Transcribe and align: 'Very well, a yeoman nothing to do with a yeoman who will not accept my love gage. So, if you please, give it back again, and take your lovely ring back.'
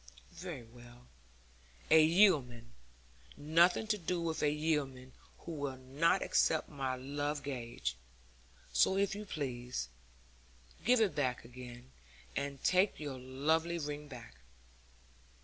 'Very 0.31 0.63
well, 0.63 1.05
a 1.91 2.01
yeoman 2.03 2.73
nothing 3.37 3.85
to 3.85 3.99
do 3.99 4.19
with 4.19 4.41
a 4.41 4.49
yeoman 4.49 5.13
who 5.41 5.51
will 5.51 5.77
not 5.77 6.23
accept 6.23 6.67
my 6.69 6.95
love 6.95 7.43
gage. 7.43 7.95
So, 8.73 8.97
if 8.97 9.13
you 9.13 9.25
please, 9.25 9.89
give 10.83 10.99
it 11.01 11.13
back 11.13 11.45
again, 11.45 11.91
and 12.35 12.63
take 12.63 12.99
your 12.99 13.19
lovely 13.19 13.77
ring 13.77 14.07
back.' 14.07 14.37